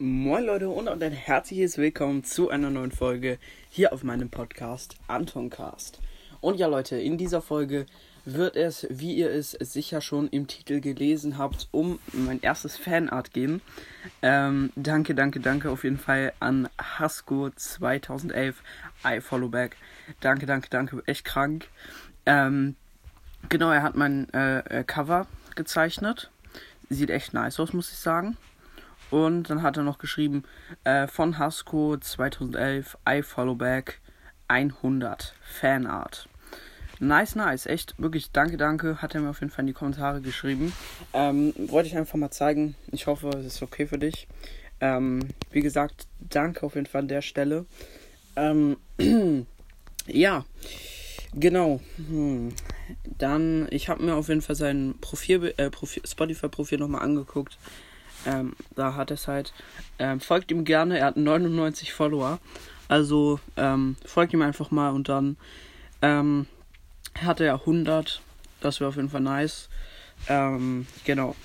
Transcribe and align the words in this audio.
Moin 0.00 0.44
Leute 0.44 0.68
und 0.68 0.86
ein 0.86 1.10
herzliches 1.10 1.76
Willkommen 1.76 2.22
zu 2.22 2.50
einer 2.50 2.70
neuen 2.70 2.92
Folge 2.92 3.36
hier 3.68 3.92
auf 3.92 4.04
meinem 4.04 4.30
Podcast 4.30 4.94
Antoncast. 5.08 5.98
Und 6.40 6.56
ja 6.56 6.68
Leute, 6.68 7.00
in 7.00 7.18
dieser 7.18 7.42
Folge 7.42 7.84
wird 8.24 8.54
es, 8.54 8.86
wie 8.90 9.16
ihr 9.16 9.32
es 9.32 9.50
sicher 9.50 10.00
schon 10.00 10.28
im 10.28 10.46
Titel 10.46 10.80
gelesen 10.80 11.36
habt, 11.36 11.66
um 11.72 11.98
mein 12.12 12.40
erstes 12.42 12.76
Fanart 12.76 13.32
gehen. 13.32 13.60
Ähm, 14.22 14.70
danke, 14.76 15.16
danke, 15.16 15.40
danke 15.40 15.68
auf 15.68 15.82
jeden 15.82 15.98
Fall 15.98 16.32
an 16.38 16.68
Hasko 16.80 17.50
2011 17.50 18.62
I 19.04 19.20
Follow 19.20 19.48
Back. 19.48 19.76
Danke, 20.20 20.46
danke, 20.46 20.70
danke, 20.70 21.02
echt 21.06 21.24
krank. 21.24 21.66
Ähm, 22.24 22.76
genau, 23.48 23.72
er 23.72 23.82
hat 23.82 23.96
mein 23.96 24.32
äh, 24.32 24.84
Cover 24.86 25.26
gezeichnet. 25.56 26.30
Sieht 26.88 27.10
echt 27.10 27.34
nice 27.34 27.58
aus, 27.58 27.72
muss 27.72 27.90
ich 27.90 27.98
sagen. 27.98 28.36
Und 29.10 29.50
dann 29.50 29.62
hat 29.62 29.76
er 29.76 29.82
noch 29.82 29.98
geschrieben, 29.98 30.44
äh, 30.84 31.06
von 31.06 31.38
Hasko 31.38 31.96
2011, 31.96 32.98
I 33.08 33.22
Follow 33.22 33.54
Back 33.54 34.00
100 34.48 35.34
Fanart. 35.42 36.28
Nice, 37.00 37.36
nice. 37.36 37.66
Echt, 37.66 37.94
wirklich, 37.98 38.32
danke, 38.32 38.56
danke. 38.56 39.00
Hat 39.00 39.14
er 39.14 39.20
mir 39.20 39.30
auf 39.30 39.40
jeden 39.40 39.52
Fall 39.52 39.62
in 39.62 39.68
die 39.68 39.72
Kommentare 39.72 40.20
geschrieben. 40.20 40.72
Ähm, 41.12 41.54
wollte 41.56 41.88
ich 41.88 41.96
einfach 41.96 42.18
mal 42.18 42.30
zeigen. 42.30 42.74
Ich 42.90 43.06
hoffe, 43.06 43.28
es 43.28 43.46
ist 43.46 43.62
okay 43.62 43.86
für 43.86 43.98
dich. 43.98 44.26
Ähm, 44.80 45.28
wie 45.50 45.60
gesagt, 45.60 46.06
danke 46.18 46.66
auf 46.66 46.74
jeden 46.74 46.86
Fall 46.86 47.02
an 47.02 47.08
der 47.08 47.22
Stelle. 47.22 47.66
Ähm, 48.34 48.76
ja, 50.06 50.44
genau. 51.34 51.80
Hm. 51.96 52.52
Dann, 53.18 53.68
ich 53.70 53.88
habe 53.88 54.02
mir 54.02 54.14
auf 54.14 54.28
jeden 54.28 54.42
Fall 54.42 54.56
sein 54.56 54.94
Profil, 55.00 55.54
äh, 55.56 55.70
Profil 55.70 56.02
Spotify-Profil 56.04 56.78
nochmal 56.78 57.02
angeguckt. 57.02 57.58
Ähm, 58.26 58.54
da 58.74 58.94
hat 58.94 59.10
es 59.10 59.28
halt. 59.28 59.52
Ähm, 59.98 60.20
folgt 60.20 60.50
ihm 60.50 60.64
gerne, 60.64 60.98
er 60.98 61.06
hat 61.06 61.16
99 61.16 61.92
Follower. 61.92 62.38
Also 62.88 63.38
ähm, 63.56 63.96
folgt 64.04 64.32
ihm 64.32 64.42
einfach 64.42 64.70
mal 64.70 64.90
und 64.90 65.08
dann 65.08 65.36
ähm, 66.02 66.46
hat 67.20 67.40
er 67.40 67.54
100. 67.54 68.20
Das 68.60 68.80
wäre 68.80 68.88
auf 68.88 68.96
jeden 68.96 69.10
Fall 69.10 69.20
nice. 69.20 69.68
Ähm, 70.28 70.86
genau. 71.04 71.36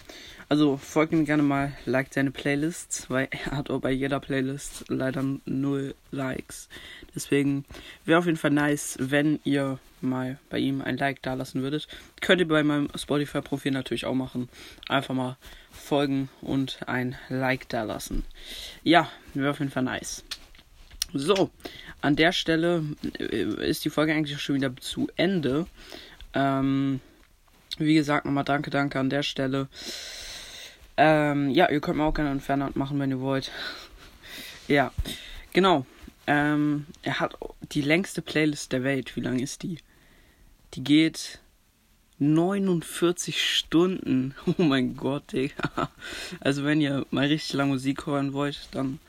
Also 0.54 0.78
folgt 0.78 1.14
ihm 1.14 1.26
gerne 1.26 1.42
mal, 1.42 1.74
liked 1.88 2.14
seine 2.14 2.30
Playlists, 2.30 3.10
weil 3.10 3.28
er 3.32 3.58
hat 3.58 3.72
auch 3.72 3.82
bei 3.82 3.90
jeder 3.90 4.20
Playlist 4.20 4.86
leider 4.88 5.24
null 5.46 5.96
Likes. 6.12 6.70
Deswegen 7.16 7.66
wäre 8.06 8.20
auf 8.20 8.28
jeden 8.28 8.38
Fall 8.38 8.52
nice, 8.52 8.96
wenn 9.00 9.40
ihr 9.46 9.80
mal 10.00 10.38
bei 10.52 10.60
ihm 10.60 10.84
ein 10.84 10.98
Like 10.98 11.24
da 11.24 11.34
lassen 11.34 11.64
würdet. 11.64 11.88
Könnt 12.22 12.40
ihr 12.40 12.48
bei 12.48 12.62
meinem 12.62 12.88
Spotify-Profil 12.96 13.72
natürlich 13.72 14.06
auch 14.06 14.14
machen. 14.14 14.48
Einfach 14.88 15.16
mal 15.16 15.38
folgen 15.72 16.30
und 16.42 16.88
ein 16.88 17.16
Like 17.30 17.68
da 17.70 17.82
lassen. 17.82 18.24
Ja, 18.84 19.10
wäre 19.34 19.50
auf 19.50 19.60
jeden 19.60 19.72
Fall 19.72 19.82
nice. 19.82 20.24
So, 21.14 21.50
an 22.02 22.16
der 22.16 22.32
Stelle 22.32 22.84
äh, 23.18 23.68
ist 23.68 23.86
die 23.86 23.90
Folge 23.90 24.14
eigentlich 24.14 24.40
schon 24.40 24.54
wieder 24.54 24.78
zu 24.78 25.08
Ende. 25.16 25.66
Ähm, 26.36 27.00
wie 27.80 27.96
gesagt, 27.96 28.26
nochmal 28.28 28.44
danke, 28.44 28.70
danke 28.70 29.00
an 29.00 29.10
der 29.10 29.24
Stelle. 29.24 29.68
Ähm, 30.98 31.50
ja, 31.50 31.70
ihr 31.70 31.82
könnt 31.82 31.98
mir 31.98 32.04
auch 32.04 32.14
gerne 32.14 32.32
einen 32.32 32.40
Fanart 32.40 32.76
machen, 32.76 33.00
wenn 33.00 33.10
ihr 33.10 33.20
wollt. 33.20 33.52
ja, 34.68 34.92
genau. 35.52 35.86
Ähm, 36.28 36.86
er 37.02 37.20
hat 37.20 37.36
die 37.72 37.82
längste 37.82 38.22
Playlist 38.22 38.72
der 38.72 38.84
Welt. 38.84 39.16
Wie 39.16 39.22
lang 39.22 39.40
ist 39.40 39.64
die? 39.64 39.78
Die 40.74 40.84
geht 40.84 41.40
49 42.20 43.42
Stunden. 43.42 44.36
Oh 44.58 44.64
mein 44.64 44.96
Gott, 44.96 45.32
Digga. 45.34 45.90
Also 46.40 46.64
wenn 46.64 46.82
ihr 46.82 47.06
mal 47.12 47.28
richtig 47.28 47.54
lange 47.54 47.74
Musik 47.74 48.06
hören 48.06 48.34
wollt, 48.34 48.70
dann 48.72 49.00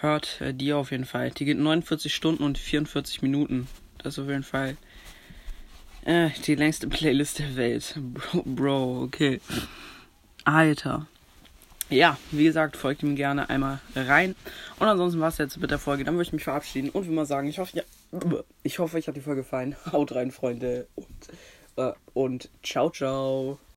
hört 0.00 0.40
äh, 0.40 0.54
die 0.54 0.72
auf 0.72 0.90
jeden 0.90 1.04
Fall. 1.04 1.30
Die 1.30 1.44
geht 1.44 1.58
49 1.58 2.14
Stunden 2.14 2.42
und 2.42 2.58
44 2.58 3.22
Minuten. 3.22 3.68
Das 3.98 4.14
ist 4.14 4.24
auf 4.24 4.28
jeden 4.28 4.42
Fall 4.42 4.76
äh, 6.04 6.30
die 6.46 6.54
längste 6.54 6.88
Playlist 6.88 7.38
der 7.38 7.56
Welt. 7.56 7.94
Bro, 7.96 8.42
Bro, 8.46 9.02
okay. 9.04 9.40
Alter. 10.44 11.06
Ja, 11.90 12.16
wie 12.30 12.44
gesagt, 12.44 12.76
folgt 12.76 13.02
ihm 13.02 13.14
gerne 13.14 13.50
einmal 13.50 13.80
rein. 13.94 14.34
Und 14.78 14.88
ansonsten 14.88 15.20
war 15.20 15.28
es 15.28 15.38
jetzt 15.38 15.58
mit 15.58 15.70
der 15.70 15.78
Folge. 15.78 16.04
Dann 16.04 16.14
würde 16.14 16.24
ich 16.24 16.32
mich 16.32 16.44
verabschieden 16.44 16.90
und 16.90 17.06
wie 17.06 17.12
mal 17.12 17.26
sagen, 17.26 17.48
ich 17.48 17.58
hoffe, 17.58 17.76
ja, 17.76 17.82
ich 18.62 18.78
hoffe, 18.78 18.96
euch 18.96 19.06
hat 19.06 19.16
die 19.16 19.20
Folge 19.20 19.42
gefallen. 19.42 19.76
Haut 19.92 20.14
rein, 20.14 20.30
Freunde. 20.30 20.86
Und, 20.94 21.06
äh, 21.76 21.92
und 22.14 22.48
ciao, 22.62 22.90
ciao. 22.90 23.58